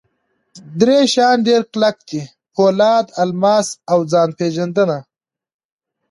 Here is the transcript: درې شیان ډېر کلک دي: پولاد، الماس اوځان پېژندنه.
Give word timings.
درې 0.79 0.97
شیان 1.13 1.37
ډېر 1.47 1.61
کلک 1.73 1.97
دي: 2.09 2.21
پولاد، 2.53 3.05
الماس 3.21 3.67
اوځان 3.93 4.29
پېژندنه. 4.37 4.97